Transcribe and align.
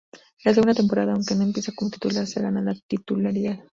En 0.43 0.49
la 0.49 0.53
segunda 0.55 0.73
temporada, 0.73 1.13
aunque 1.13 1.35
no 1.35 1.43
empieza 1.43 1.73
como 1.75 1.91
titular, 1.91 2.25
se 2.25 2.41
gana 2.41 2.63
la 2.63 2.73
titularidad. 2.87 3.59